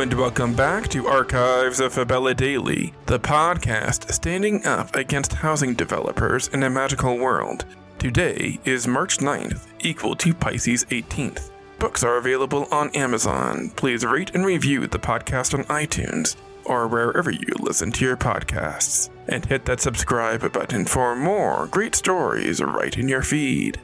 [0.00, 6.48] and welcome back to Archives of Fabella Daily, the podcast standing up against housing developers
[6.48, 7.64] in a magical world.
[8.00, 11.52] Today is March 9th, equal to Pisces 18th.
[11.78, 13.70] Books are available on Amazon.
[13.76, 19.10] Please rate and review the podcast on iTunes or wherever you listen to your podcasts.
[19.28, 23.80] And hit that subscribe button for more great stories right in your feed.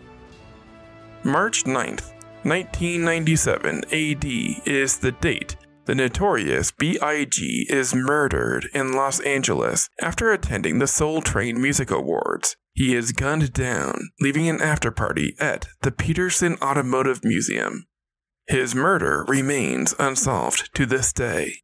[1.22, 2.12] March 9th,
[2.44, 4.24] 1997 AD
[4.66, 7.66] is the date the notorious B.I.G.
[7.68, 12.56] is murdered in Los Angeles after attending the Soul Train Music Awards.
[12.74, 17.86] He is gunned down, leaving an afterparty at the Petersen Automotive Museum.
[18.46, 21.56] His murder remains unsolved to this day.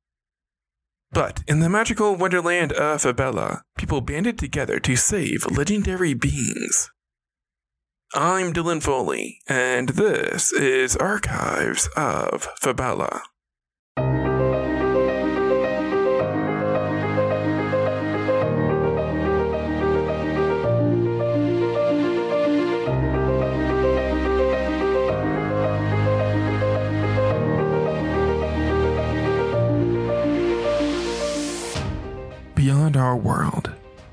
[1.10, 6.91] But in the magical wonderland of Fabella, people banded together to save legendary beings.
[8.14, 13.22] I'm Dylan Foley, and this is Archives of Fabella.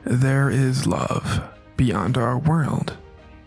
[0.06, 1.44] There is love.
[1.78, 2.98] Beyond our world,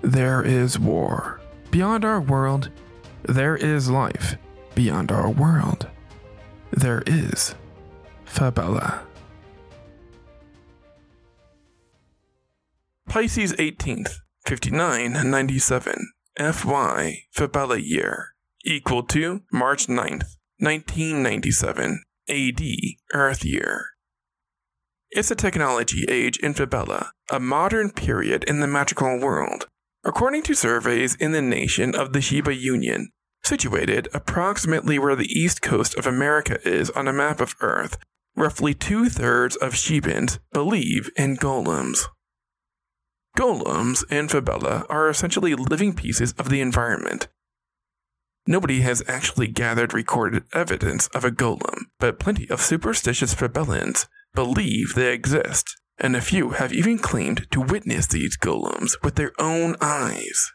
[0.02, 1.40] there is war.
[1.70, 2.70] Beyond our world,
[3.22, 4.36] there is life.
[4.74, 5.88] Beyond our world,
[6.70, 7.54] there is
[8.24, 9.06] Fabella.
[13.08, 18.34] Pisces 18th, 5997, FY Fabella year,
[18.64, 22.62] equal to March 9th, 1997, AD
[23.14, 23.86] Earth year.
[25.10, 29.66] It's a technology age in Fabella, a modern period in the magical world.
[30.04, 33.08] According to surveys in the nation of the Shiba Union,
[33.42, 37.96] situated approximately where the east coast of America is on a map of Earth,
[38.36, 42.04] roughly two thirds of Shibans believe in golems.
[43.36, 47.28] Golems in Fabella are essentially living pieces of the environment.
[48.46, 54.94] Nobody has actually gathered recorded evidence of a golem, but plenty of superstitious Fabellans believe
[54.94, 59.76] they exist, and a few have even claimed to witness these golems with their own
[59.80, 60.52] eyes.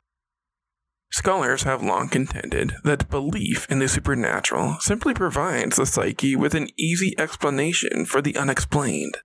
[1.11, 6.69] Scholars have long contended that belief in the supernatural simply provides the psyche with an
[6.75, 9.19] easy explanation for the unexplained.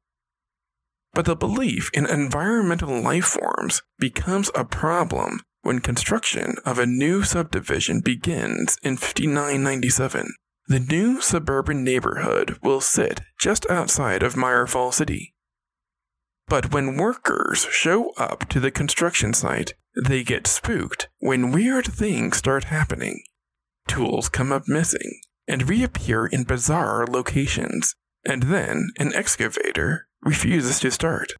[1.14, 7.22] But the belief in environmental life forms becomes a problem when construction of a new
[7.22, 10.34] subdivision begins in 5997.
[10.68, 15.34] The new suburban neighborhood will sit just outside of Meyerfall City.
[16.46, 22.36] But when workers show up to the construction site, they get spooked when weird things
[22.36, 23.22] start happening.
[23.86, 27.94] Tools come up missing and reappear in bizarre locations,
[28.26, 31.32] and then an excavator refuses to start.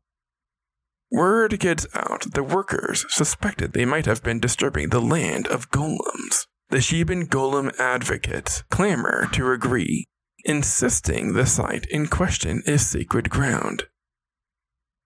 [1.13, 6.47] Word gets out the workers suspected they might have been disturbing the land of golems.
[6.71, 10.05] The Shiban Golem advocates clamor to agree,
[10.45, 13.85] insisting the site in question is sacred ground.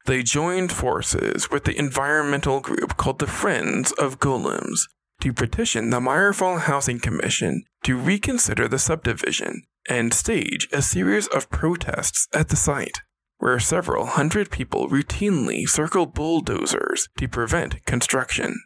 [0.07, 4.81] They joined forces with the environmental group called the Friends of Golems
[5.21, 11.49] to petition the Meyerfall Housing Commission to reconsider the subdivision and stage a series of
[11.49, 13.03] protests at the site,
[13.39, 18.57] where several hundred people routinely circle bulldozers to prevent construction.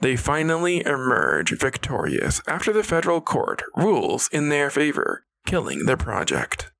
[0.00, 6.70] They finally emerge victorious after the federal court rules in their favor, killing the project.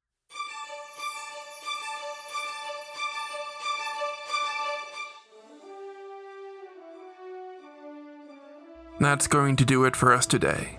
[9.00, 10.78] That's going to do it for us today.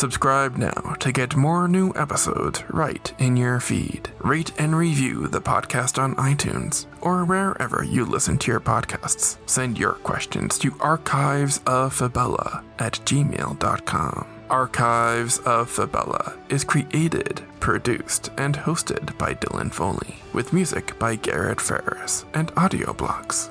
[0.00, 4.08] Subscribe now to get more new episodes right in your feed.
[4.20, 9.36] Rate and review the podcast on iTunes or wherever you listen to your podcasts.
[9.44, 14.26] Send your questions to archivesoffabella at gmail.com.
[14.48, 21.60] Archives of Fabella is created, produced, and hosted by Dylan Foley, with music by Garrett
[21.60, 23.50] Ferris and AudioBlocks.